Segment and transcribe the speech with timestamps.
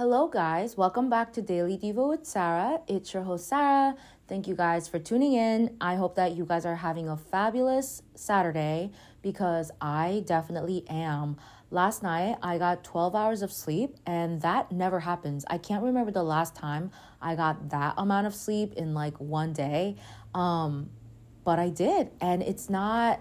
[0.00, 0.78] Hello, guys.
[0.78, 2.80] Welcome back to Daily Devo with Sarah.
[2.88, 3.94] It's your host, Sarah.
[4.28, 5.76] Thank you guys for tuning in.
[5.78, 11.36] I hope that you guys are having a fabulous Saturday because I definitely am.
[11.70, 15.44] Last night, I got 12 hours of sleep, and that never happens.
[15.50, 19.52] I can't remember the last time I got that amount of sleep in like one
[19.52, 19.96] day.
[20.34, 20.88] Um,
[21.44, 23.20] but I did, and it's not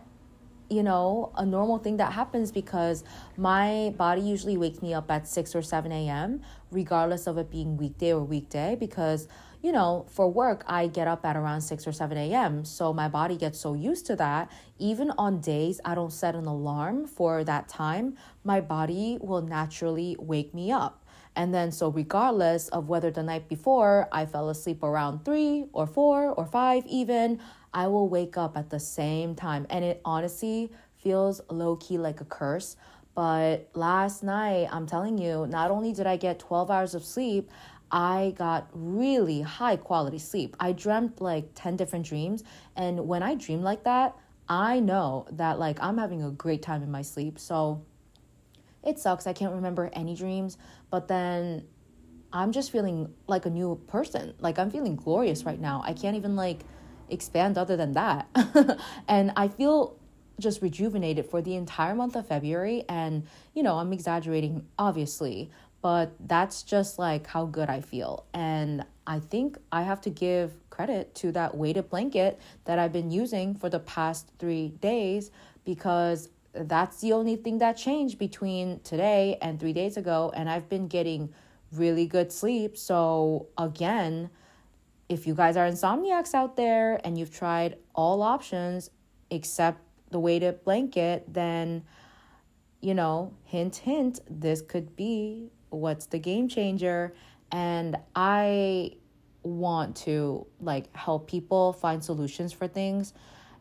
[0.69, 3.03] you know, a normal thing that happens because
[3.37, 7.77] my body usually wakes me up at 6 or 7 a.m., regardless of it being
[7.77, 9.27] weekday or weekday, because,
[9.63, 12.63] you know, for work, I get up at around 6 or 7 a.m.
[12.65, 14.51] So my body gets so used to that.
[14.77, 20.15] Even on days I don't set an alarm for that time, my body will naturally
[20.19, 21.03] wake me up.
[21.35, 25.87] And then, so regardless of whether the night before I fell asleep around three or
[25.87, 27.39] four or five, even,
[27.73, 29.67] I will wake up at the same time.
[29.69, 32.75] And it honestly feels low key like a curse.
[33.15, 37.49] But last night, I'm telling you, not only did I get 12 hours of sleep,
[37.91, 40.55] I got really high quality sleep.
[40.59, 42.43] I dreamt like 10 different dreams.
[42.75, 44.15] And when I dream like that,
[44.47, 47.39] I know that like I'm having a great time in my sleep.
[47.39, 47.83] So
[48.83, 49.27] it sucks.
[49.27, 50.57] I can't remember any dreams,
[50.89, 51.65] but then
[52.31, 54.33] I'm just feeling like a new person.
[54.39, 55.81] Like I'm feeling glorious right now.
[55.85, 56.61] I can't even like
[57.11, 58.27] expand other than that.
[59.07, 59.97] and I feel
[60.39, 62.85] just rejuvenated for the entire month of February.
[62.87, 65.51] And, you know, I'm exaggerating, obviously,
[65.81, 68.25] but that's just like how good I feel.
[68.33, 73.11] And I think I have to give credit to that weighted blanket that I've been
[73.11, 75.31] using for the past three days
[75.65, 80.31] because that's the only thing that changed between today and three days ago.
[80.35, 81.33] And I've been getting
[81.71, 82.77] really good sleep.
[82.77, 84.29] So, again,
[85.09, 88.91] if you guys are insomniacs out there and you've tried all options
[89.31, 91.83] except the weighted blanket, then,
[92.79, 97.13] you know, hint, hint, this could be what's the game changer.
[97.51, 98.93] And I
[99.43, 103.13] want to like help people find solutions for things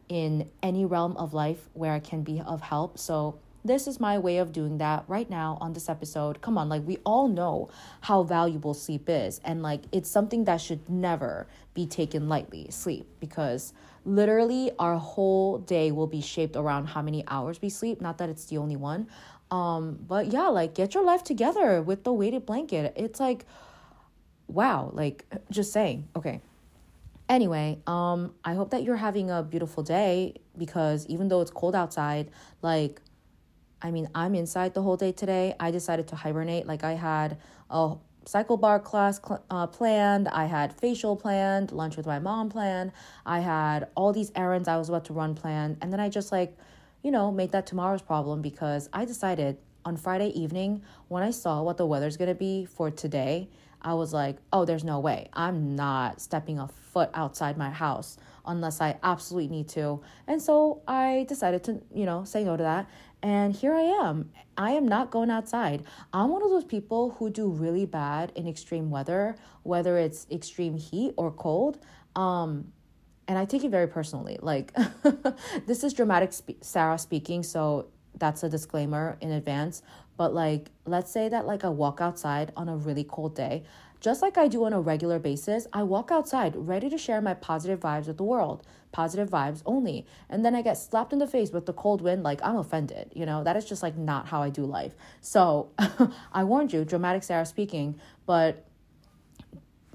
[0.08, 2.98] in any realm of life where I can be of help.
[2.98, 6.40] So this is my way of doing that right now on this episode.
[6.40, 7.68] Come on, like we all know
[8.02, 13.06] how valuable sleep is, and like it's something that should never be taken lightly sleep
[13.20, 13.72] because
[14.04, 18.00] literally our whole day will be shaped around how many hours we sleep.
[18.00, 19.08] Not that it's the only one.
[19.50, 22.92] Um, but yeah, like get your life together with the weighted blanket.
[22.96, 23.44] It's like,
[24.46, 26.40] wow, like just saying, okay.
[27.28, 31.74] Anyway, um, I hope that you're having a beautiful day because even though it's cold
[31.74, 32.30] outside,
[32.62, 33.00] like
[33.80, 35.54] I mean, I'm inside the whole day today.
[35.60, 36.66] I decided to hibernate.
[36.66, 37.38] Like, I had
[37.70, 37.96] a
[38.28, 42.92] cycle bar class uh, planned, I had facial planned, lunch with my mom planned,
[43.24, 45.78] I had all these errands I was about to run planned.
[45.80, 46.54] And then I just, like,
[47.02, 51.62] you know, made that tomorrow's problem because I decided on Friday evening when I saw
[51.62, 53.48] what the weather's gonna be for today.
[53.80, 55.30] I was like, oh, there's no way.
[55.32, 60.00] I'm not stepping a foot outside my house unless I absolutely need to.
[60.26, 62.90] And so I decided to, you know, say no to that.
[63.22, 64.30] And here I am.
[64.56, 65.84] I am not going outside.
[66.12, 70.76] I'm one of those people who do really bad in extreme weather, whether it's extreme
[70.76, 71.78] heat or cold.
[72.14, 72.72] Um,
[73.26, 74.38] and I take it very personally.
[74.40, 74.72] Like,
[75.66, 79.82] this is dramatic spe- Sarah speaking, so that's a disclaimer in advance.
[80.16, 83.64] But like, let's say that like I walk outside on a really cold day.
[84.00, 87.34] Just like I do on a regular basis, I walk outside ready to share my
[87.34, 90.06] positive vibes with the world, positive vibes only.
[90.28, 93.10] And then I get slapped in the face with the cold wind, like I'm offended.
[93.14, 94.94] You know, that is just like not how I do life.
[95.20, 95.70] So
[96.32, 98.64] I warned you, dramatic Sarah speaking, but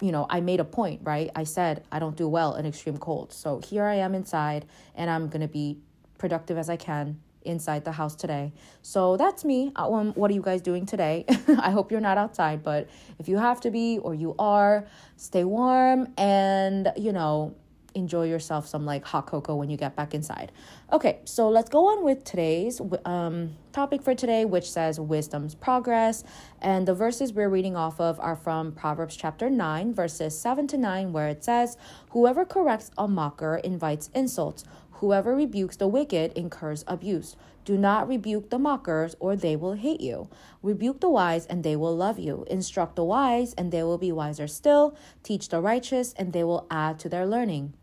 [0.02, 1.30] you know, I made a point, right?
[1.34, 3.32] I said I don't do well in extreme cold.
[3.32, 4.66] So here I am inside
[4.96, 5.78] and I'm going to be
[6.18, 8.54] productive as I can inside the house today.
[8.82, 9.72] So that's me.
[9.76, 11.26] Um, what are you guys doing today?
[11.60, 12.90] I hope you're not outside, but
[13.20, 14.86] if you have to be or you are,
[15.18, 17.56] stay warm and, you know,
[17.96, 20.52] enjoy yourself some like hot cocoa when you get back inside.
[20.92, 26.24] Okay, so let's go on with today's um, topic for today, which says wisdom's progress.
[26.62, 30.78] And the verses we're reading off of are from Proverbs chapter 9, verses 7 to
[30.78, 31.78] 9, where it says,
[32.12, 34.64] Whoever corrects a mocker invites insults
[34.94, 37.36] Whoever rebukes the wicked incurs abuse.
[37.66, 40.30] Do not rebuke the mockers, or they will hate you.
[40.62, 42.46] Rebuke the wise, and they will love you.
[42.50, 44.96] Instruct the wise, and they will be wiser still.
[45.24, 47.74] Teach the righteous, and they will add to their learning.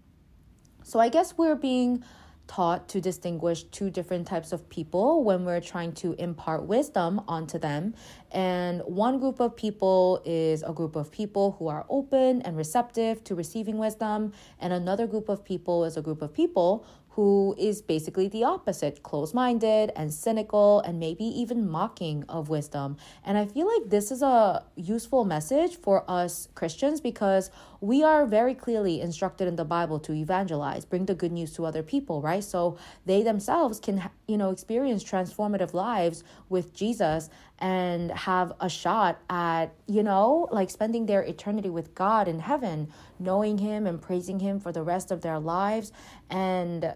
[0.82, 2.02] So I guess we're being
[2.50, 7.58] taught to distinguish two different types of people when we're trying to impart wisdom onto
[7.60, 7.94] them.
[8.32, 13.22] And one group of people is a group of people who are open and receptive
[13.24, 17.82] to receiving wisdom, and another group of people is a group of people who is
[17.82, 22.96] basically the opposite closed minded and cynical and maybe even mocking of wisdom.
[23.24, 28.26] And I feel like this is a useful message for us Christians because we are
[28.26, 32.20] very clearly instructed in the Bible to evangelize, bring the good news to other people,
[32.20, 32.44] right?
[32.44, 39.20] So they themselves can, you know, experience transformative lives with Jesus and have a shot
[39.30, 42.88] at, you know, like spending their eternity with God in heaven,
[43.18, 45.92] knowing Him and praising Him for the rest of their lives.
[46.28, 46.94] And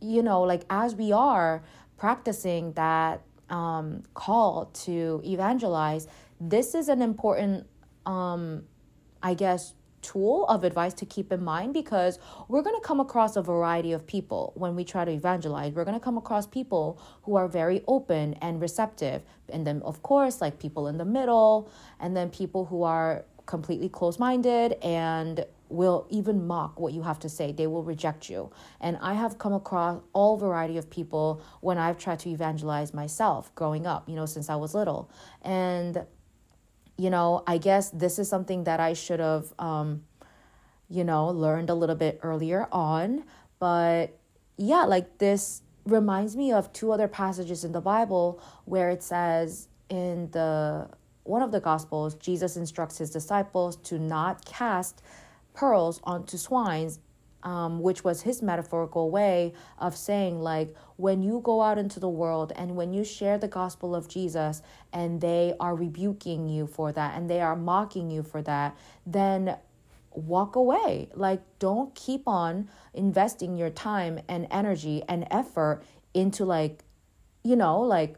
[0.00, 1.62] you know, like as we are
[1.96, 6.06] practicing that um, call to evangelize,
[6.40, 7.66] this is an important,
[8.04, 8.64] um,
[9.22, 9.74] I guess,
[10.06, 12.18] tool of advice to keep in mind because
[12.48, 15.72] we're going to come across a variety of people when we try to evangelize.
[15.72, 19.22] We're going to come across people who are very open and receptive.
[19.48, 23.88] And then, of course, like people in the middle, and then people who are completely
[23.88, 28.50] closed minded and will even mock what you have to say they will reject you
[28.80, 33.52] and i have come across all variety of people when i've tried to evangelize myself
[33.56, 35.10] growing up you know since i was little
[35.42, 36.04] and
[36.98, 40.02] you know i guess this is something that i should have um
[40.88, 43.24] you know learned a little bit earlier on.
[43.58, 44.18] But
[44.56, 49.68] yeah like this reminds me of two other passages in the bible where it says
[49.88, 50.88] in the
[51.22, 55.02] one of the gospels jesus instructs his disciples to not cast
[55.54, 56.98] pearls onto swines
[57.46, 62.08] um, which was his metaphorical way of saying, like, when you go out into the
[62.08, 64.62] world and when you share the gospel of Jesus
[64.92, 68.76] and they are rebuking you for that and they are mocking you for that,
[69.06, 69.56] then
[70.10, 71.08] walk away.
[71.14, 75.84] Like, don't keep on investing your time and energy and effort
[76.14, 76.82] into, like,
[77.44, 78.16] you know, like,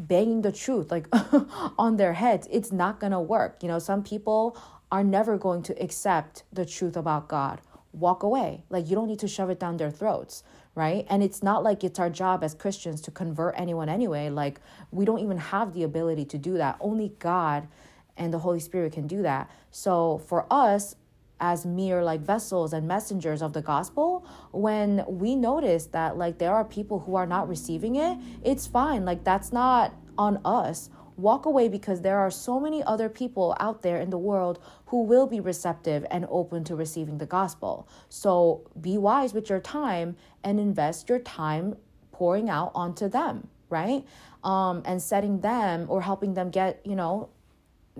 [0.00, 1.08] banging the truth like
[1.76, 4.56] on their heads it's not going to work you know some people
[4.90, 7.60] are never going to accept the truth about God.
[7.92, 8.64] Walk away.
[8.68, 10.42] Like you don't need to shove it down their throats,
[10.74, 11.06] right?
[11.08, 14.28] And it's not like it's our job as Christians to convert anyone anyway.
[14.30, 16.76] Like we don't even have the ability to do that.
[16.80, 17.68] Only God
[18.16, 19.50] and the Holy Spirit can do that.
[19.70, 20.96] So for us,
[21.40, 26.52] as mere like vessels and messengers of the gospel when we notice that like there
[26.52, 31.46] are people who are not receiving it it's fine like that's not on us Walk
[31.46, 35.26] away because there are so many other people out there in the world who will
[35.26, 37.88] be receptive and open to receiving the gospel.
[38.08, 41.76] So be wise with your time and invest your time
[42.12, 44.06] pouring out onto them, right?
[44.44, 47.30] Um, and setting them or helping them get, you know,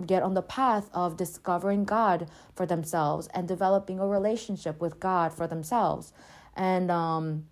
[0.05, 5.33] get on the path of discovering God for themselves and developing a relationship with God
[5.33, 6.13] for themselves.
[6.55, 7.47] And um,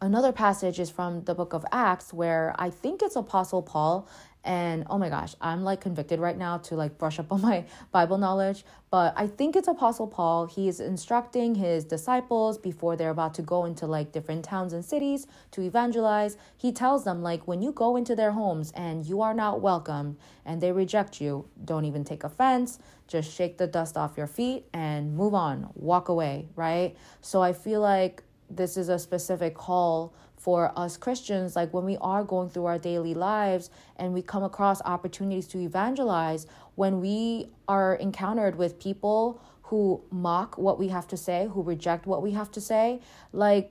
[0.00, 4.08] another passage is from the book of Acts, where I think it's Apostle Paul
[4.44, 7.64] and oh my gosh i'm like convicted right now to like brush up on my
[7.92, 8.64] bible knowledge.
[8.90, 10.46] But i think it's apostle paul.
[10.46, 14.84] He is instructing his disciples before they're about to go into like different towns and
[14.84, 16.36] cities to evangelize.
[16.56, 20.16] He tells them like when you go into their homes and you are not welcome
[20.46, 22.78] and they reject you don't even take offense.
[23.06, 25.70] Just shake the dust off your feet and move on.
[25.74, 26.96] Walk away right?
[27.20, 31.96] So i feel like this is a specific call for us Christians, like when we
[31.98, 36.46] are going through our daily lives and we come across opportunities to evangelize,
[36.76, 42.06] when we are encountered with people who mock what we have to say, who reject
[42.06, 43.00] what we have to say,
[43.32, 43.70] like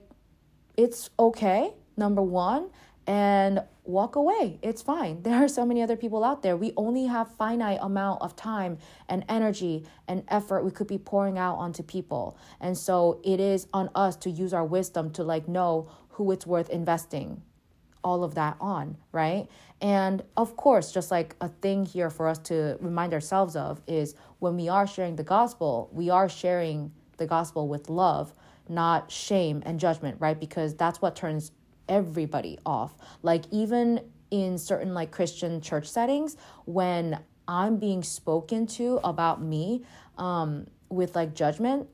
[0.76, 2.70] it's okay, number one,
[3.08, 4.58] and walk away.
[4.62, 5.22] It's fine.
[5.28, 6.56] There are so many other people out there.
[6.56, 11.38] We only have finite amount of time and energy and effort we could be pouring
[11.38, 12.38] out onto people.
[12.60, 16.46] And so it is on us to use our wisdom to like know who it's
[16.46, 17.40] worth investing
[18.02, 19.46] all of that on, right?
[19.80, 24.16] And of course, just like a thing here for us to remind ourselves of is
[24.40, 28.34] when we are sharing the gospel, we are sharing the gospel with love,
[28.68, 30.38] not shame and judgment, right?
[30.38, 31.52] Because that's what turns
[31.88, 32.96] everybody off.
[33.22, 34.00] Like, even
[34.32, 39.84] in certain like Christian church settings, when I'm being spoken to about me
[40.18, 41.88] um, with like judgment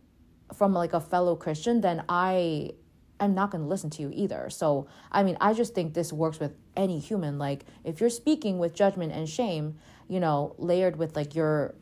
[0.54, 2.72] from like a fellow Christian, then I
[3.20, 4.50] I'm not going to listen to you either.
[4.50, 7.38] So, I mean, I just think this works with any human.
[7.38, 9.76] Like, if you're speaking with judgment and shame,
[10.08, 11.74] you know, layered with like your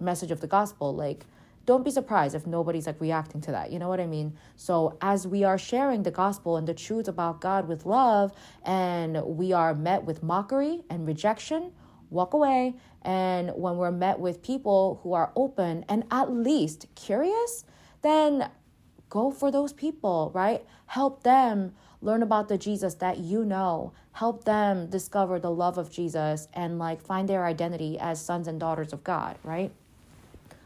[0.00, 1.24] message of the gospel, like,
[1.66, 3.70] don't be surprised if nobody's like reacting to that.
[3.70, 4.36] You know what I mean?
[4.56, 8.32] So, as we are sharing the gospel and the truth about God with love,
[8.64, 11.72] and we are met with mockery and rejection,
[12.10, 12.74] walk away.
[13.02, 17.64] And when we're met with people who are open and at least curious,
[18.02, 18.50] then
[19.10, 20.64] go for those people, right?
[20.86, 23.92] Help them learn about the Jesus that you know.
[24.12, 28.58] Help them discover the love of Jesus and like find their identity as sons and
[28.58, 29.70] daughters of God, right?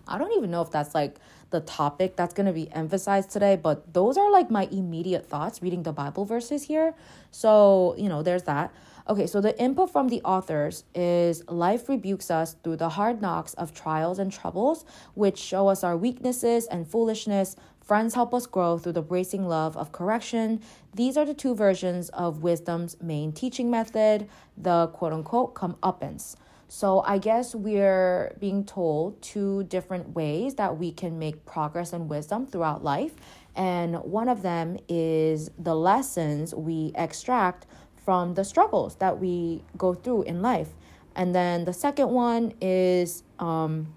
[0.06, 1.16] I don't even know if that's like
[1.50, 5.62] the topic that's going to be emphasized today, but those are like my immediate thoughts
[5.62, 6.94] reading the Bible verses here.
[7.30, 8.72] So, you know, there's that.
[9.06, 13.52] Okay, so the input from the authors is life rebukes us through the hard knocks
[13.54, 17.54] of trials and troubles, which show us our weaknesses and foolishness.
[17.84, 20.62] Friends help us grow through the bracing love of correction.
[20.94, 24.26] These are the two versions of wisdom's main teaching method,
[24.56, 26.36] the quote unquote comeuppance.
[26.66, 32.08] So I guess we're being told two different ways that we can make progress and
[32.08, 33.12] wisdom throughout life.
[33.54, 37.66] And one of them is the lessons we extract
[38.02, 40.68] from the struggles that we go through in life.
[41.14, 43.92] And then the second one is um,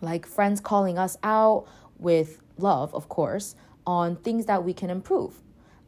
[0.00, 1.66] like friends calling us out
[1.98, 3.54] with love, of course,
[3.86, 5.34] on things that we can improve.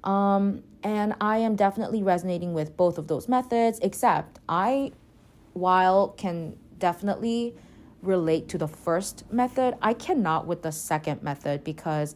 [0.05, 4.93] Um, and I am definitely resonating with both of those methods, except I,
[5.53, 7.55] while can definitely
[8.03, 12.15] relate to the first method, I cannot with the second method because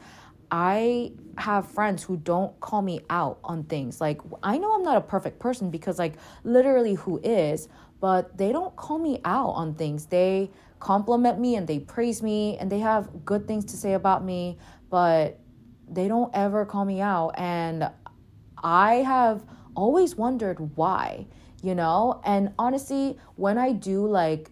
[0.50, 4.00] I have friends who don't call me out on things.
[4.00, 7.68] Like, I know I'm not a perfect person because, like, literally, who is,
[8.00, 10.06] but they don't call me out on things.
[10.06, 10.50] They
[10.84, 14.58] compliment me and they praise me and they have good things to say about me,
[14.90, 15.40] but
[15.88, 17.30] they don't ever call me out.
[17.38, 17.90] And
[18.62, 21.26] I have always wondered why,
[21.62, 22.20] you know?
[22.22, 24.50] And honestly, when I do like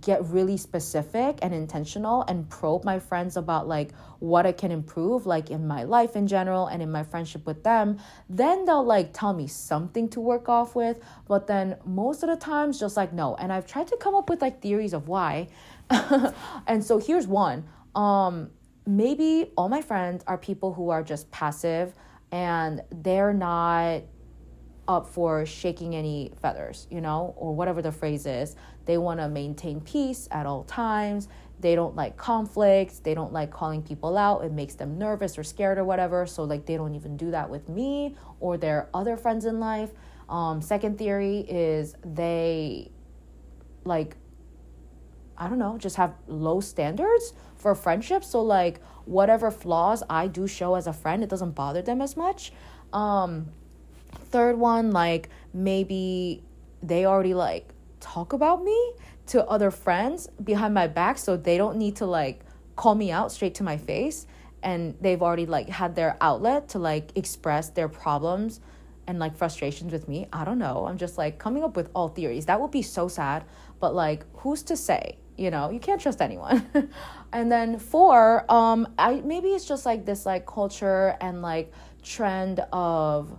[0.00, 5.26] get really specific and intentional and probe my friends about like what I can improve
[5.26, 9.12] like in my life in general and in my friendship with them then they'll like
[9.12, 10.98] tell me something to work off with.
[11.26, 13.34] But then most of the times just like no.
[13.36, 15.48] And I've tried to come up with like theories of why.
[16.66, 17.64] And so here's one.
[17.94, 18.50] Um
[18.86, 21.94] maybe all my friends are people who are just passive
[22.32, 24.02] and they're not
[24.88, 28.56] up for shaking any feathers, you know, or whatever the phrase is.
[28.86, 31.28] They want to maintain peace at all times.
[31.60, 33.00] They don't like conflicts.
[33.00, 34.44] They don't like calling people out.
[34.44, 36.26] It makes them nervous or scared or whatever.
[36.26, 39.90] So, like, they don't even do that with me or their other friends in life.
[40.28, 42.90] Um, second theory is they,
[43.84, 44.16] like,
[45.36, 48.28] I don't know, just have low standards for friendships.
[48.28, 52.16] So, like, whatever flaws I do show as a friend, it doesn't bother them as
[52.16, 52.52] much.
[52.92, 53.52] Um,
[54.12, 56.42] third one like maybe
[56.82, 57.68] they already like
[58.00, 58.92] talk about me
[59.26, 62.40] to other friends behind my back so they don't need to like
[62.76, 64.26] call me out straight to my face.
[64.62, 68.60] And they've already like had their outlet to like express their problems
[69.06, 70.26] and like frustrations with me.
[70.32, 70.86] I don't know.
[70.86, 72.46] I'm just like coming up with all theories.
[72.46, 73.44] That would be so sad.
[73.80, 75.18] But like who's to say?
[75.36, 76.66] You know you can't trust anyone.
[77.30, 81.70] And then four um i maybe it's just like this like culture and like
[82.02, 83.38] trend of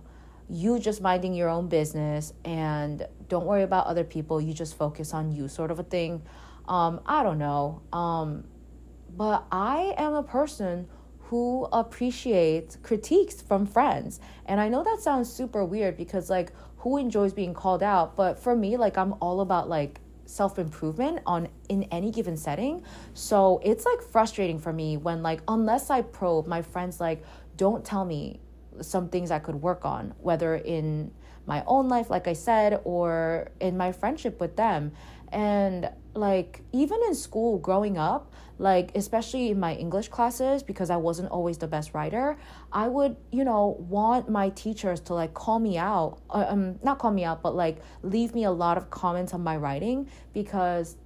[0.50, 4.40] you just minding your own business and don't worry about other people.
[4.40, 6.22] You just focus on you sort of a thing.
[6.66, 7.82] Um, i don't know.
[7.92, 8.44] Um,
[9.16, 10.88] but i am a person
[11.24, 14.20] who appreciates critiques from friends.
[14.46, 18.16] And i know that sounds super weird because like who enjoys being called out?
[18.16, 22.82] But for me like i'm all about like self improvement on in any given setting.
[23.14, 27.22] So it's like frustrating for me when like unless i probe my friends like
[27.56, 28.40] don't tell me
[28.80, 31.10] some things I could work on, whether in
[31.46, 34.92] my own life, like I said, or in my friendship with them.
[35.32, 40.96] And like, even in school growing up, like, especially in my English classes, because I
[40.96, 42.36] wasn't always the best writer,
[42.72, 46.98] I would, you know, want my teachers to like call me out, uh, um, not
[46.98, 50.96] call me out, but like leave me a lot of comments on my writing because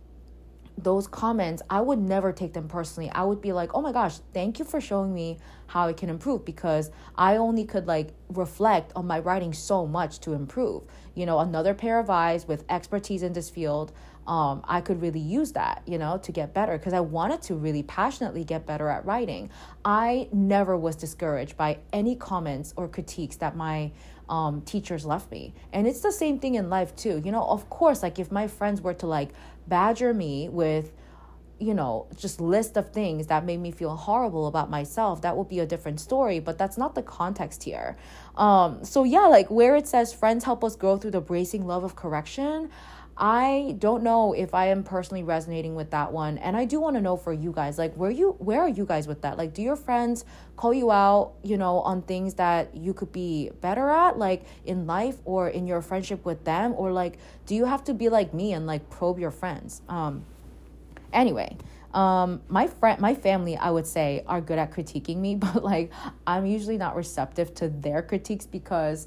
[0.76, 3.11] those comments, I would never take them personally.
[3.11, 6.09] I would be like, oh my gosh, thank you for showing me how I can
[6.09, 10.83] improve because I only could like reflect on my writing so much to improve.
[11.14, 13.93] You know, another pair of eyes with expertise in this field,
[14.26, 17.54] um, I could really use that, you know, to get better because I wanted to
[17.54, 19.50] really passionately get better at writing.
[19.85, 23.93] I never was discouraged by any comments or critiques that my
[24.28, 25.54] um, teachers left me.
[25.73, 27.21] And it's the same thing in life too.
[27.25, 29.31] You know, of course, like if my friends were to like
[29.66, 30.93] badger me with
[31.61, 35.49] you know just list of things that made me feel horrible about myself that would
[35.49, 37.97] be a different story but that's not the context here
[38.37, 41.85] um so yeah like where it says friends help us grow through the bracing love
[41.85, 42.69] of correction
[43.16, 46.37] I don't know if I am personally resonating with that one.
[46.38, 48.85] And I do want to know for you guys, like where you where are you
[48.85, 49.38] guys with that?
[49.38, 50.25] Like do your friends
[50.56, 54.87] call you out, you know, on things that you could be better at like in
[54.87, 58.35] life or in your friendship with them or like do you have to be like
[58.35, 59.80] me and like probe your friends?
[59.88, 60.25] Um
[61.12, 61.56] anyway,
[61.92, 65.92] um my friend my family I would say are good at critiquing me, but like
[66.26, 69.06] I'm usually not receptive to their critiques because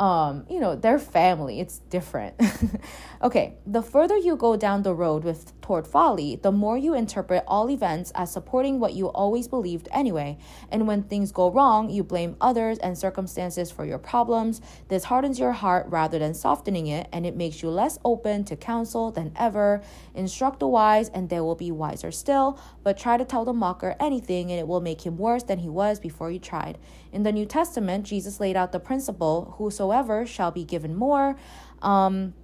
[0.00, 1.60] um, you know, they're family.
[1.60, 2.34] It's different.
[3.22, 7.44] okay, the further you go down the road with toward folly, the more you interpret
[7.46, 10.38] all events as supporting what you always believed anyway.
[10.70, 14.62] And when things go wrong, you blame others and circumstances for your problems.
[14.88, 18.56] This hardens your heart rather than softening it, and it makes you less open to
[18.56, 19.82] counsel than ever.
[20.14, 22.58] Instruct the wise, and they will be wiser still.
[22.82, 25.68] But try to tell the mocker anything, and it will make him worse than he
[25.68, 26.78] was before you tried.
[27.12, 29.89] In the New Testament, Jesus laid out the principle whosoever
[30.26, 31.36] shall be given more.
[31.82, 32.34] Um,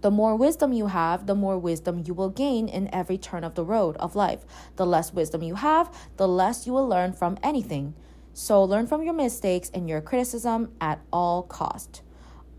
[0.00, 3.54] the more wisdom you have, the more wisdom you will gain in every turn of
[3.54, 4.44] the road of life.
[4.76, 7.94] The less wisdom you have, the less you will learn from anything.
[8.32, 12.02] So learn from your mistakes and your criticism at all cost.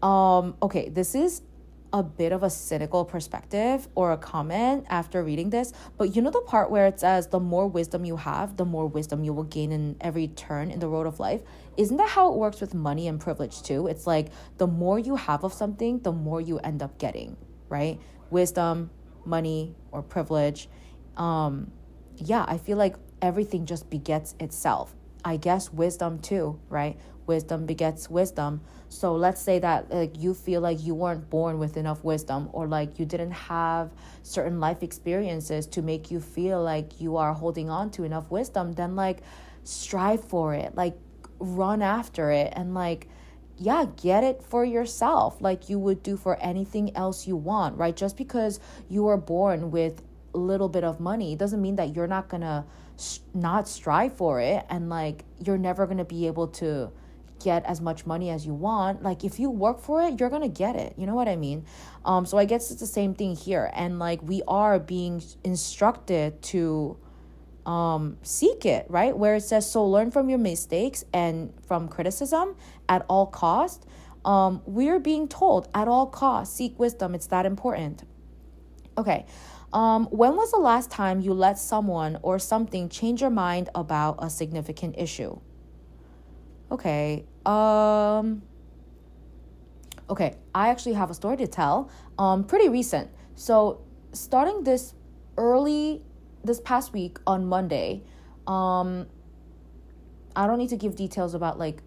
[0.03, 1.41] Um, okay, this is
[1.93, 6.31] a bit of a cynical perspective or a comment after reading this, but you know
[6.31, 9.43] the part where it says the more wisdom you have, the more wisdom you will
[9.43, 11.41] gain in every turn in the road of life.
[11.77, 13.87] Isn't that how it works with money and privilege too?
[13.87, 17.37] It's like the more you have of something, the more you end up getting,
[17.69, 17.99] right?
[18.29, 18.89] Wisdom,
[19.25, 20.69] money, or privilege.
[21.17, 21.71] Um,
[22.17, 24.93] yeah, I feel like everything just begets itself.
[25.23, 26.97] I guess wisdom too, right?
[27.27, 28.61] Wisdom begets wisdom.
[28.89, 32.67] So let's say that like you feel like you weren't born with enough wisdom or
[32.67, 33.91] like you didn't have
[34.23, 38.73] certain life experiences to make you feel like you are holding on to enough wisdom,
[38.73, 39.21] then like
[39.63, 40.75] strive for it.
[40.75, 40.97] Like
[41.41, 43.07] run after it and like
[43.57, 47.95] yeah, get it for yourself like you would do for anything else you want, right?
[47.95, 50.01] Just because you were born with
[50.33, 52.65] a little bit of money doesn't mean that you're not going to
[53.35, 56.91] not strive for it and like you're never going to be able to
[57.43, 59.03] get as much money as you want.
[59.03, 60.93] Like if you work for it you're gonna get it.
[60.97, 61.65] You know what i mean?
[62.05, 63.71] Um so i guess it's the same thing here.
[63.73, 66.97] And like we are being instructed to
[67.65, 72.55] um seek it right where it says so learn from your mistakes and from criticism
[72.89, 73.85] at all cost
[74.25, 78.03] um we're being told at all costs seek wisdom it's that important
[78.97, 79.25] okay
[79.73, 84.17] um, when was the last time you let someone or something change your mind about
[84.19, 85.39] a significant issue?
[86.69, 88.41] Okay, um,
[90.09, 91.89] okay, I actually have a story to tell.
[92.17, 93.09] Um, pretty recent.
[93.35, 94.93] So starting this
[95.37, 96.01] early
[96.43, 98.03] this past week on Monday,
[98.47, 99.07] um,
[100.35, 101.81] I don't need to give details about like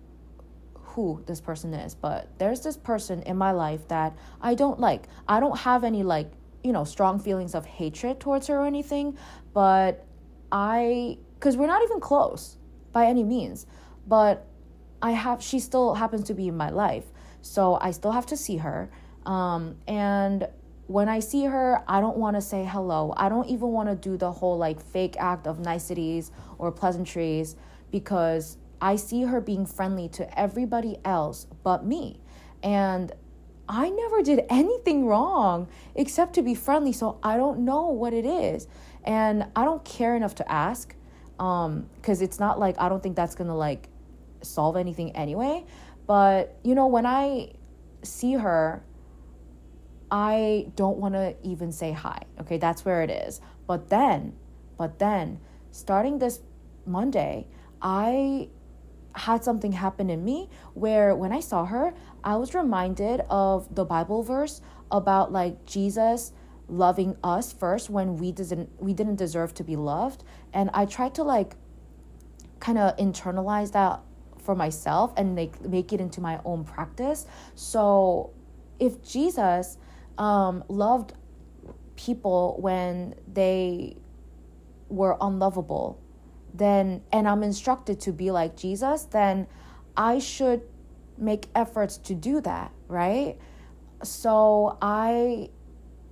[0.75, 5.09] who this person is, but there's this person in my life that I don't like.
[5.27, 6.31] I don't have any like,
[6.63, 9.19] you know, strong feelings of hatred towards her or anything,
[9.53, 10.07] but
[10.53, 12.59] I, because we're not even close
[12.93, 13.67] by any means,
[14.07, 14.47] but
[15.03, 17.05] I have she still happens to be in my life.
[17.43, 18.91] So I still have to see her.
[19.27, 20.49] Um, and
[20.87, 23.15] when I see her, I don't want to say hello.
[23.17, 27.57] I don't even want to do the whole like fake act of niceties or pleasantries
[27.91, 32.21] because I see her being friendly to everybody else but me.
[32.63, 33.13] And
[33.67, 38.27] I never did anything wrong except to be friendly, so I don't know what it
[38.27, 38.69] is.
[39.05, 40.95] And I don't care enough to ask
[41.41, 43.89] um because it's not like I don't think that's going to like
[44.43, 45.65] solve anything anyway.
[46.07, 47.53] But, you know, when I
[48.03, 48.83] see her,
[50.15, 52.23] I don't want to even say hi.
[52.41, 53.41] Okay, that's where it is.
[53.67, 54.37] But then,
[54.79, 55.41] but then,
[55.73, 56.39] starting this
[56.87, 57.49] Monday,
[57.83, 58.49] I
[59.17, 63.85] had something happen in me where when I saw her, I was reminded of the
[63.85, 64.61] Bible verse
[64.93, 66.31] about like Jesus
[66.69, 70.25] loving us first when we didn't we didn't deserve to be loved
[70.55, 71.57] and I tried to like
[72.61, 74.01] kind of internalize that
[74.39, 77.27] for myself and make make it into my own practice.
[77.57, 78.31] So
[78.79, 79.77] if Jesus
[80.19, 81.13] um, loved
[81.97, 83.97] people when they
[84.89, 86.01] were unlovable,
[86.53, 89.47] then and I'm instructed to be like Jesus, then
[89.97, 90.63] I should
[91.17, 93.37] make efforts to do that, right?
[94.03, 95.51] So I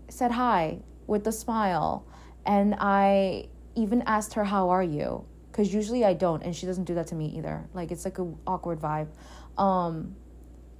[0.09, 2.07] said hi with a smile
[2.47, 5.25] and I even asked her, How are you?
[5.53, 7.69] because usually I don't, and she doesn't do that to me either.
[7.75, 9.09] Like it's like a awkward vibe.
[9.59, 10.17] Um,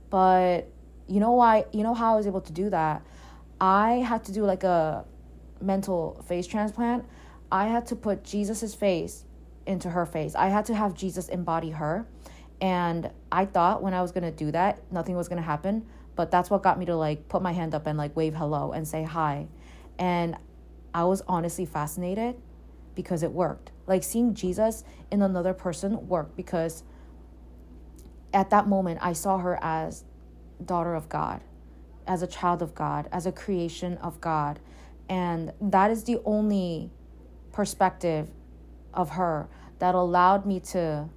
[0.09, 0.67] but
[1.09, 1.65] you know why?
[1.73, 3.03] You know how I was able to do that?
[3.61, 5.05] I had to do like a
[5.61, 7.05] mental face transplant.
[7.51, 9.25] I had to put Jesus's face
[9.67, 10.35] into her face.
[10.35, 12.07] I had to have Jesus embody her.
[12.61, 15.87] And I thought when I was going to do that, nothing was going to happen.
[16.15, 18.73] But that's what got me to like put my hand up and like wave hello
[18.73, 19.49] and say hi.
[19.99, 20.37] And
[20.95, 22.37] I was honestly fascinated
[22.95, 23.73] because it worked.
[23.87, 26.85] Like seeing Jesus in another person worked because
[28.33, 30.05] at that moment I saw her as
[30.65, 31.43] daughter of God,
[32.07, 34.61] as a child of God, as a creation of God.
[35.09, 36.91] And that is the only
[37.53, 38.29] perspective
[38.95, 41.09] of her that allowed me to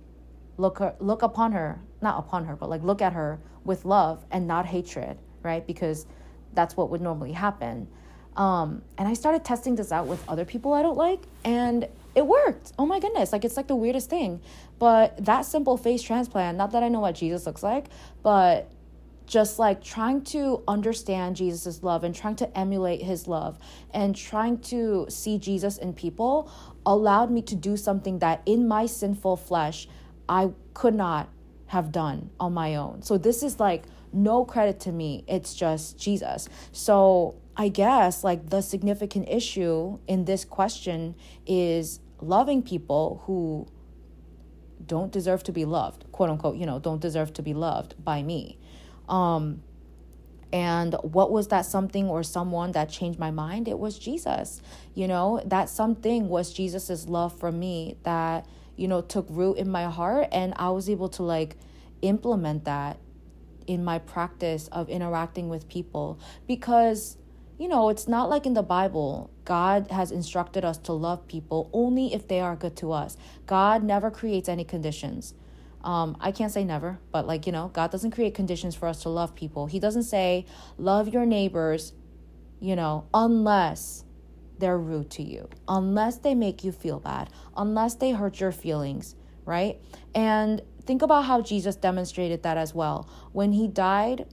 [0.57, 4.23] look her, look upon her not upon her, but like look at her with love
[4.31, 5.65] and not hatred, right?
[5.65, 6.05] Because
[6.53, 7.87] that's what would normally happen.
[8.37, 12.25] Um, and I started testing this out with other people I don't like, and it
[12.25, 12.73] worked.
[12.77, 13.33] Oh my goodness.
[13.33, 14.41] Like, it's like the weirdest thing.
[14.77, 17.87] But that simple face transplant, not that I know what Jesus looks like,
[18.23, 18.69] but
[19.25, 23.57] just like trying to understand Jesus' love and trying to emulate his love
[23.93, 26.51] and trying to see Jesus in people
[26.85, 29.87] allowed me to do something that in my sinful flesh
[30.29, 31.29] I could not
[31.67, 33.01] have done on my own.
[33.01, 33.83] So this is like
[34.13, 35.23] no credit to me.
[35.27, 36.47] It's just Jesus.
[36.71, 43.67] So I guess like the significant issue in this question is loving people who
[44.85, 48.21] don't deserve to be loved, quote unquote, you know, don't deserve to be loved by
[48.21, 48.59] me.
[49.07, 49.61] Um,
[50.53, 53.67] and what was that something or someone that changed my mind?
[53.67, 54.61] It was Jesus.
[54.93, 59.69] You know, that something was Jesus's love for me that, you know, took root in
[59.69, 60.29] my heart.
[60.31, 61.57] And I was able to like
[62.01, 62.99] implement that
[63.67, 67.17] in my practice of interacting with people because
[67.57, 71.69] you know, it's not like in the Bible, God has instructed us to love people
[71.71, 73.15] only if they are good to us.
[73.45, 75.33] God never creates any conditions.
[75.85, 79.03] Um, I can't say never, but like, you know, God doesn't create conditions for us
[79.03, 79.67] to love people.
[79.67, 80.47] He doesn't say,
[80.79, 81.93] love your neighbors,
[82.59, 84.03] you know, unless
[84.57, 89.15] they're rude to you, unless they make you feel bad, unless they hurt your feelings,
[89.45, 89.79] right?
[90.15, 93.07] And think about how Jesus demonstrated that as well.
[93.31, 94.25] When he died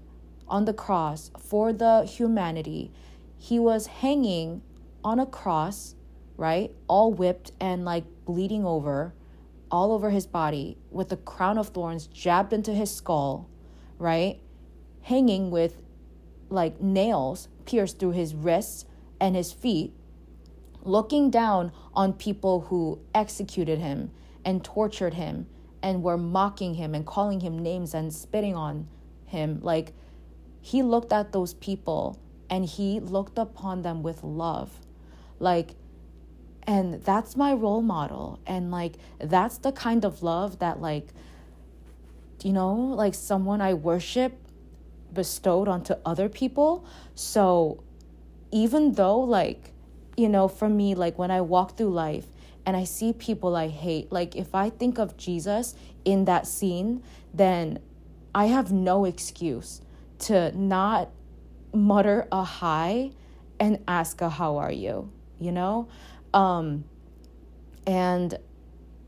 [0.48, 2.92] on the cross for the humanity,
[3.36, 4.62] he was hanging
[5.04, 5.96] on a cross,
[6.38, 6.70] right?
[6.88, 9.12] All whipped and like bleeding over,
[9.72, 13.48] all over his body, with the crown of thorns jabbed into his skull,
[13.98, 14.38] right?
[15.00, 15.78] Hanging with
[16.50, 18.84] like nails pierced through his wrists
[19.18, 19.94] and his feet,
[20.82, 24.10] looking down on people who executed him
[24.44, 25.46] and tortured him
[25.82, 28.86] and were mocking him and calling him names and spitting on
[29.24, 29.58] him.
[29.62, 29.92] Like,
[30.60, 34.80] he looked at those people and he looked upon them with love.
[35.38, 35.74] Like,
[36.66, 38.40] and that's my role model.
[38.46, 41.08] And like, that's the kind of love that, like,
[42.42, 44.38] you know, like someone I worship
[45.12, 46.84] bestowed onto other people.
[47.14, 47.82] So
[48.50, 49.72] even though, like,
[50.16, 52.26] you know, for me, like when I walk through life
[52.64, 57.02] and I see people I hate, like if I think of Jesus in that scene,
[57.34, 57.78] then
[58.34, 59.80] I have no excuse
[60.20, 61.10] to not
[61.74, 63.10] mutter a hi
[63.58, 65.88] and ask a how are you, you know?
[66.34, 66.84] Um,
[67.86, 68.38] and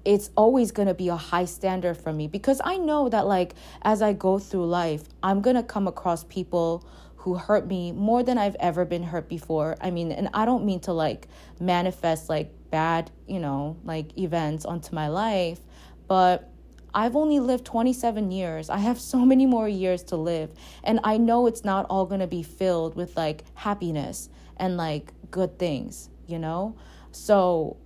[0.05, 3.55] it's always going to be a high standard for me because I know that like
[3.83, 8.23] as I go through life, I'm going to come across people who hurt me more
[8.23, 9.77] than I've ever been hurt before.
[9.81, 11.27] I mean, and I don't mean to like
[11.59, 15.61] manifest like bad, you know, like events onto my life,
[16.07, 16.51] but
[16.93, 18.69] I've only lived 27 years.
[18.69, 20.53] I have so many more years to live.
[20.83, 25.13] And I know it's not all going to be filled with like happiness and like
[25.31, 26.77] good things, you know?
[27.15, 27.77] So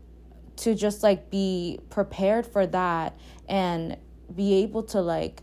[0.56, 3.16] to just like be prepared for that
[3.48, 3.96] and
[4.34, 5.42] be able to like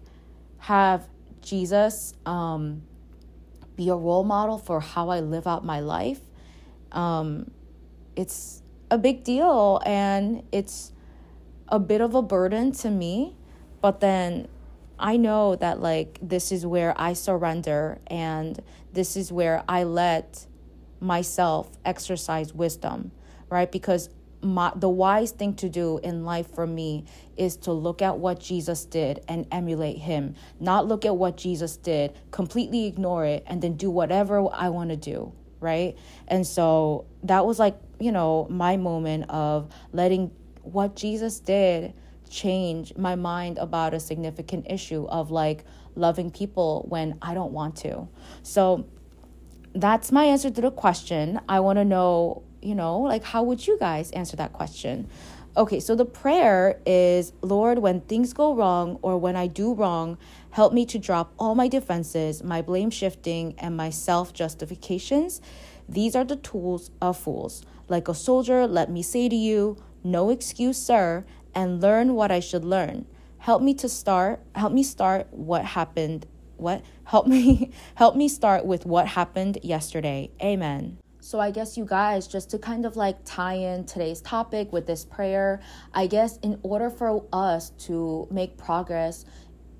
[0.57, 1.07] have
[1.41, 2.81] Jesus um,
[3.75, 6.19] be a role model for how I live out my life,
[6.91, 7.51] um,
[8.15, 10.91] it's a big deal and it's
[11.67, 13.35] a bit of a burden to me
[13.85, 14.47] but then
[14.97, 18.59] I know that like this is where I surrender and
[18.93, 20.47] this is where I let
[20.99, 23.11] myself exercise wisdom,
[23.49, 23.71] right?
[23.71, 24.09] Because
[24.41, 27.05] my, the wise thing to do in life for me
[27.35, 31.77] is to look at what Jesus did and emulate him, not look at what Jesus
[31.77, 35.97] did, completely ignore it, and then do whatever I want to do, right?
[36.27, 40.31] And so that was like, you know, my moment of letting
[40.61, 41.93] what Jesus did
[42.29, 45.63] change my mind about a significant issue of like
[45.95, 48.07] loving people when I don't want to.
[48.43, 48.87] So
[49.73, 51.39] that's my answer to the question.
[51.47, 55.07] I want to know, you know, like how would you guys answer that question?
[55.57, 60.17] Okay, so the prayer is Lord, when things go wrong or when I do wrong,
[60.51, 65.39] help me to drop all my defenses, my blame shifting, and my self justifications.
[65.87, 67.63] These are the tools of fools.
[67.87, 71.23] Like a soldier, let me say to you, no excuse, sir,
[71.53, 73.05] and learn what I should learn.
[73.37, 76.25] Help me to start, help me start what happened,
[76.57, 76.83] what?
[77.05, 80.31] Help me help me start with what happened yesterday.
[80.41, 80.97] Amen.
[81.25, 84.85] So, I guess you guys, just to kind of like tie in today's topic with
[84.85, 85.59] this prayer,
[85.91, 89.25] I guess in order for us to make progress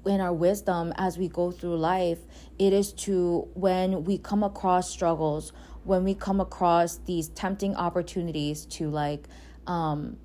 [0.08, 2.18] in our wisdom as we go through life,
[2.58, 5.54] it is to when we come across struggles,
[5.84, 9.28] when we come across these tempting opportunities to like
[9.68, 10.18] um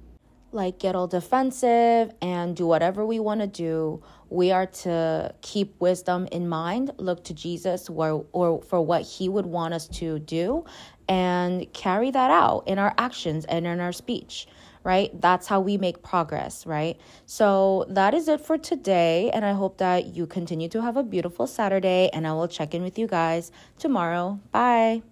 [0.52, 5.80] like get all defensive and do whatever we want to do, we are to keep
[5.80, 10.18] wisdom in mind, look to Jesus or, or for what he would want us to
[10.18, 10.64] do,
[11.11, 14.46] and carry that out in our actions and in our speech
[14.83, 15.11] right?
[15.20, 16.99] That's how we make progress, right?
[17.27, 19.31] So that is it for today.
[19.31, 22.09] And I hope that you continue to have a beautiful Saturday.
[22.14, 24.40] And I will check in with you guys tomorrow.
[24.53, 25.03] Bye.